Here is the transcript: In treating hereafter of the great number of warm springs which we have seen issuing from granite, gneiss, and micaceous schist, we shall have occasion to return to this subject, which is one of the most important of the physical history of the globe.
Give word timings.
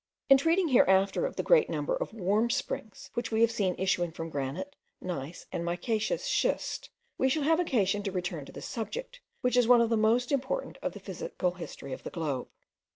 In 0.31 0.37
treating 0.39 0.69
hereafter 0.69 1.27
of 1.27 1.35
the 1.35 1.43
great 1.43 1.69
number 1.69 1.95
of 1.95 2.11
warm 2.11 2.49
springs 2.49 3.11
which 3.13 3.31
we 3.31 3.41
have 3.41 3.51
seen 3.51 3.75
issuing 3.77 4.11
from 4.11 4.31
granite, 4.31 4.75
gneiss, 4.99 5.45
and 5.51 5.63
micaceous 5.63 6.25
schist, 6.25 6.89
we 7.19 7.29
shall 7.29 7.43
have 7.43 7.59
occasion 7.59 8.01
to 8.01 8.11
return 8.11 8.43
to 8.45 8.51
this 8.51 8.65
subject, 8.65 9.21
which 9.41 9.55
is 9.55 9.67
one 9.67 9.79
of 9.79 9.91
the 9.91 9.97
most 9.97 10.31
important 10.31 10.79
of 10.81 10.93
the 10.93 10.99
physical 10.99 11.51
history 11.51 11.93
of 11.93 12.01
the 12.01 12.09
globe. 12.09 12.47